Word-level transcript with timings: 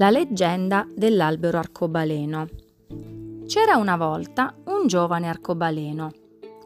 La 0.00 0.08
leggenda 0.08 0.86
dell'albero 0.96 1.58
arcobaleno. 1.58 2.46
C'era 3.46 3.76
una 3.76 3.98
volta 3.98 4.54
un 4.64 4.86
giovane 4.86 5.28
arcobaleno. 5.28 6.10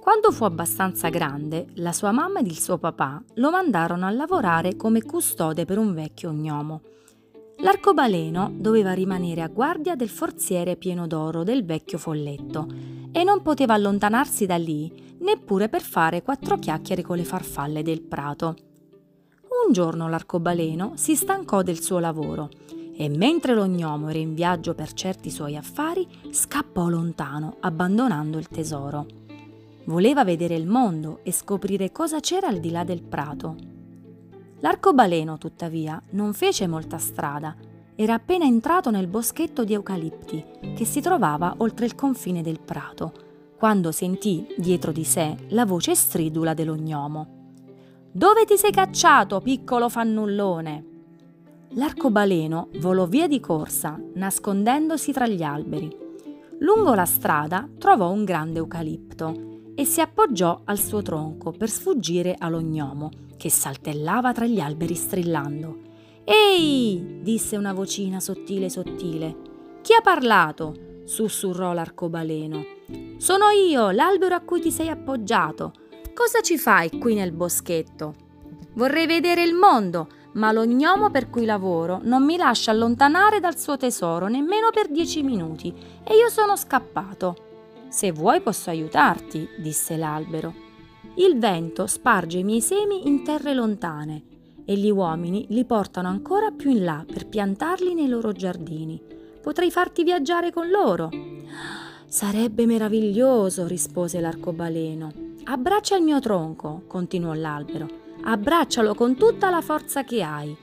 Quando 0.00 0.30
fu 0.30 0.44
abbastanza 0.44 1.08
grande, 1.08 1.66
la 1.74 1.90
sua 1.90 2.12
mamma 2.12 2.38
ed 2.38 2.46
il 2.46 2.60
suo 2.60 2.78
papà 2.78 3.20
lo 3.34 3.50
mandarono 3.50 4.06
a 4.06 4.10
lavorare 4.10 4.76
come 4.76 5.02
custode 5.02 5.64
per 5.64 5.78
un 5.78 5.94
vecchio 5.94 6.30
gnomo. 6.30 6.82
L'arcobaleno 7.56 8.52
doveva 8.54 8.92
rimanere 8.92 9.40
a 9.40 9.48
guardia 9.48 9.96
del 9.96 10.10
forziere 10.10 10.76
pieno 10.76 11.08
d'oro 11.08 11.42
del 11.42 11.64
vecchio 11.64 11.98
folletto 11.98 12.68
e 13.10 13.24
non 13.24 13.42
poteva 13.42 13.74
allontanarsi 13.74 14.46
da 14.46 14.56
lì 14.56 15.16
neppure 15.18 15.68
per 15.68 15.82
fare 15.82 16.22
quattro 16.22 16.56
chiacchiere 16.56 17.02
con 17.02 17.16
le 17.16 17.24
farfalle 17.24 17.82
del 17.82 18.00
prato. 18.00 18.54
Un 19.66 19.72
giorno 19.72 20.08
l'arcobaleno 20.08 20.92
si 20.94 21.16
stancò 21.16 21.62
del 21.62 21.80
suo 21.80 21.98
lavoro 21.98 22.48
e 22.96 23.08
mentre 23.08 23.54
lo 23.54 23.66
gnomo 23.66 24.08
era 24.08 24.18
in 24.18 24.34
viaggio 24.34 24.74
per 24.74 24.92
certi 24.92 25.30
suoi 25.30 25.56
affari, 25.56 26.06
scappò 26.30 26.88
lontano, 26.88 27.56
abbandonando 27.60 28.38
il 28.38 28.48
tesoro. 28.48 29.06
Voleva 29.86 30.24
vedere 30.24 30.54
il 30.54 30.66
mondo 30.66 31.20
e 31.22 31.32
scoprire 31.32 31.92
cosa 31.92 32.20
c'era 32.20 32.48
al 32.48 32.60
di 32.60 32.70
là 32.70 32.84
del 32.84 33.02
prato. 33.02 33.56
L'arcobaleno, 34.60 35.36
tuttavia, 35.36 36.00
non 36.10 36.32
fece 36.32 36.66
molta 36.66 36.96
strada. 36.98 37.54
Era 37.96 38.14
appena 38.14 38.44
entrato 38.44 38.90
nel 38.90 39.08
boschetto 39.08 39.62
di 39.64 39.74
eucalipti 39.74 40.44
che 40.74 40.84
si 40.84 41.00
trovava 41.00 41.54
oltre 41.58 41.84
il 41.84 41.94
confine 41.94 42.42
del 42.42 42.60
prato, 42.60 43.12
quando 43.58 43.92
sentì 43.92 44.46
dietro 44.56 44.90
di 44.90 45.04
sé 45.04 45.36
la 45.48 45.66
voce 45.66 45.94
stridula 45.94 46.54
dello 46.54 46.76
gnomo. 46.76 47.42
Dove 48.10 48.44
ti 48.44 48.56
sei 48.56 48.70
cacciato, 48.70 49.40
piccolo 49.40 49.88
fannullone? 49.88 50.93
L'arcobaleno 51.76 52.68
volò 52.76 53.06
via 53.06 53.26
di 53.26 53.40
corsa, 53.40 54.00
nascondendosi 54.14 55.10
tra 55.10 55.26
gli 55.26 55.42
alberi. 55.42 55.90
Lungo 56.60 56.94
la 56.94 57.04
strada 57.04 57.68
trovò 57.78 58.10
un 58.10 58.24
grande 58.24 58.60
eucalipto 58.60 59.72
e 59.74 59.84
si 59.84 60.00
appoggiò 60.00 60.60
al 60.64 60.78
suo 60.78 61.02
tronco 61.02 61.50
per 61.50 61.68
sfuggire 61.68 62.36
allo 62.38 62.60
gnomo, 62.60 63.10
che 63.36 63.50
saltellava 63.50 64.32
tra 64.32 64.46
gli 64.46 64.60
alberi 64.60 64.94
strillando. 64.94 65.78
Ehi! 66.22 67.18
disse 67.22 67.56
una 67.56 67.72
vocina 67.72 68.20
sottile 68.20 68.68
sottile. 68.68 69.36
Chi 69.82 69.94
ha 69.94 70.00
parlato? 70.00 71.02
sussurrò 71.04 71.72
l'arcobaleno. 71.72 72.64
Sono 73.16 73.50
io, 73.50 73.90
l'albero 73.90 74.36
a 74.36 74.40
cui 74.40 74.60
ti 74.60 74.70
sei 74.70 74.88
appoggiato. 74.88 75.72
Cosa 76.14 76.40
ci 76.40 76.56
fai 76.56 76.98
qui 76.98 77.14
nel 77.14 77.32
boschetto? 77.32 78.14
Vorrei 78.74 79.06
vedere 79.06 79.42
il 79.42 79.54
mondo, 79.54 80.08
ma 80.34 80.52
lo 80.52 80.64
gnomo 80.64 81.10
per 81.10 81.30
cui 81.30 81.44
lavoro 81.44 82.00
non 82.02 82.24
mi 82.24 82.36
lascia 82.36 82.70
allontanare 82.70 83.40
dal 83.40 83.58
suo 83.58 83.76
tesoro 83.76 84.26
nemmeno 84.28 84.70
per 84.72 84.88
dieci 84.88 85.22
minuti 85.22 85.72
e 86.04 86.14
io 86.14 86.28
sono 86.28 86.56
scappato. 86.56 87.36
Se 87.88 88.12
vuoi 88.12 88.40
posso 88.40 88.70
aiutarti, 88.70 89.48
disse 89.58 89.96
l'albero. 89.96 90.62
Il 91.16 91.38
vento 91.38 91.86
sparge 91.86 92.38
i 92.38 92.44
miei 92.44 92.60
semi 92.60 93.06
in 93.06 93.22
terre 93.22 93.54
lontane 93.54 94.22
e 94.64 94.76
gli 94.76 94.90
uomini 94.90 95.46
li 95.50 95.64
portano 95.64 96.08
ancora 96.08 96.50
più 96.50 96.70
in 96.70 96.84
là 96.84 97.04
per 97.06 97.28
piantarli 97.28 97.94
nei 97.94 98.08
loro 98.08 98.32
giardini. 98.32 99.00
Potrei 99.40 99.70
farti 99.70 100.02
viaggiare 100.02 100.50
con 100.50 100.68
loro. 100.70 101.10
Sarebbe 102.06 102.66
meraviglioso, 102.66 103.66
rispose 103.66 104.20
l'arcobaleno. 104.20 105.12
Abbraccia 105.44 105.96
il 105.96 106.02
mio 106.02 106.18
tronco, 106.18 106.82
continuò 106.86 107.34
l'albero. 107.34 108.03
Abbraccialo 108.22 108.94
con 108.94 109.16
tutta 109.16 109.50
la 109.50 109.60
forza 109.60 110.04
che 110.04 110.22
hai. 110.22 110.56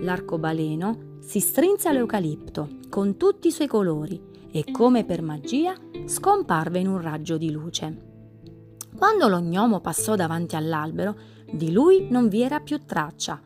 L'arcobaleno 0.00 1.16
si 1.20 1.40
strinse 1.40 1.88
all'eucalipto 1.88 2.80
con 2.88 3.16
tutti 3.16 3.48
i 3.48 3.52
suoi 3.52 3.66
colori 3.66 4.20
e 4.50 4.70
come 4.70 5.04
per 5.04 5.22
magia 5.22 5.74
scomparve 6.04 6.78
in 6.78 6.88
un 6.88 7.00
raggio 7.00 7.38
di 7.38 7.50
luce. 7.50 8.10
Quando 8.96 9.28
lo 9.28 9.40
gnomo 9.40 9.80
passò 9.80 10.14
davanti 10.14 10.56
all'albero, 10.56 11.16
di 11.50 11.72
lui 11.72 12.08
non 12.10 12.28
vi 12.28 12.42
era 12.42 12.60
più 12.60 12.84
traccia. 12.84 13.40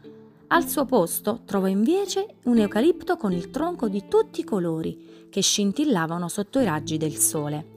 Al 0.48 0.68
suo 0.68 0.84
posto 0.84 1.42
trovò 1.44 1.66
invece 1.66 2.36
un 2.44 2.58
eucalipto 2.58 3.16
con 3.16 3.32
il 3.32 3.50
tronco 3.50 3.88
di 3.88 4.06
tutti 4.08 4.40
i 4.40 4.44
colori 4.44 5.28
che 5.30 5.40
scintillavano 5.40 6.28
sotto 6.28 6.60
i 6.60 6.64
raggi 6.64 6.96
del 6.96 7.16
sole. 7.16 7.74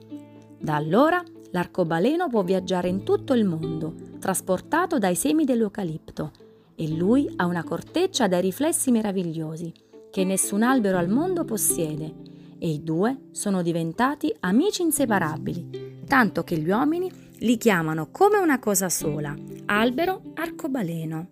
Da 0.58 0.74
allora 0.74 1.22
L'arcobaleno 1.52 2.28
può 2.28 2.42
viaggiare 2.42 2.88
in 2.88 3.02
tutto 3.02 3.34
il 3.34 3.44
mondo, 3.44 3.94
trasportato 4.18 4.98
dai 4.98 5.14
semi 5.14 5.44
dell'eucalipto, 5.44 6.30
e 6.76 6.88
lui 6.88 7.30
ha 7.36 7.46
una 7.46 7.64
corteccia 7.64 8.28
dai 8.28 8.40
riflessi 8.40 8.90
meravigliosi, 8.90 9.72
che 10.10 10.24
nessun 10.24 10.62
albero 10.62 10.98
al 10.98 11.08
mondo 11.08 11.44
possiede, 11.44 12.14
e 12.58 12.68
i 12.68 12.82
due 12.82 13.28
sono 13.32 13.62
diventati 13.62 14.34
amici 14.40 14.82
inseparabili, 14.82 16.02
tanto 16.06 16.44
che 16.44 16.56
gli 16.58 16.70
uomini 16.70 17.10
li 17.38 17.56
chiamano 17.56 18.08
come 18.10 18.38
una 18.38 18.58
cosa 18.58 18.88
sola, 18.88 19.34
albero 19.66 20.22
arcobaleno. 20.34 21.28